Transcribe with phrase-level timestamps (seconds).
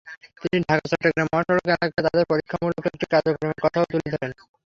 [0.43, 4.31] তিনি ঢাকা চট্টগ্রাম মহাসড়ক এলাকায় তাদের পরীক্ষামূলক একটি কার্যক্রমের কথাও তুলে ধরেন।